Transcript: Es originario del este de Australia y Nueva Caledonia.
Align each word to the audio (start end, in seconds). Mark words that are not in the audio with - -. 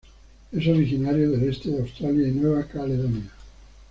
Es 0.51 0.67
originario 0.67 1.29
del 1.29 1.47
este 1.47 1.69
de 1.69 1.81
Australia 1.81 2.27
y 2.27 2.31
Nueva 2.31 2.63
Caledonia. 2.65 3.29